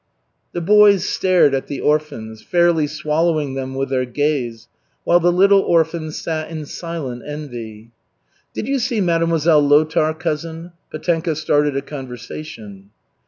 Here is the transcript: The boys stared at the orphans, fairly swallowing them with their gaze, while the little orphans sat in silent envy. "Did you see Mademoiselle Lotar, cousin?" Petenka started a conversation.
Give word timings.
The 0.53 0.61
boys 0.61 1.07
stared 1.07 1.53
at 1.53 1.67
the 1.67 1.79
orphans, 1.79 2.41
fairly 2.41 2.87
swallowing 2.87 3.53
them 3.53 3.75
with 3.75 3.89
their 3.89 4.05
gaze, 4.07 4.67
while 5.03 5.19
the 5.19 5.31
little 5.31 5.59
orphans 5.59 6.19
sat 6.19 6.49
in 6.49 6.65
silent 6.65 7.21
envy. 7.23 7.91
"Did 8.55 8.67
you 8.67 8.79
see 8.79 8.99
Mademoiselle 8.99 9.61
Lotar, 9.61 10.15
cousin?" 10.15 10.71
Petenka 10.91 11.35
started 11.35 11.77
a 11.77 11.83
conversation. 11.83 12.89